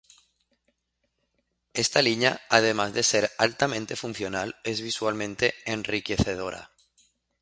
Esta 1.73 2.01
línea 2.01 2.41
además 2.49 2.91
de 2.95 3.03
ser 3.03 3.29
altamente 3.37 3.95
funcional 3.95 4.55
es 4.63 4.81
visualmente 4.81 5.53
enriquecedora. 5.67 6.71